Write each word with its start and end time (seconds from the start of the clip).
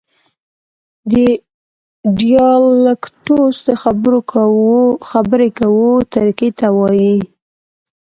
ډیالکټوس 2.17 3.55
د 3.67 3.69
خبري 5.11 5.49
کوو 5.59 5.85
طریقې 6.13 6.49
ته 6.59 6.67
وایي. 6.77 7.17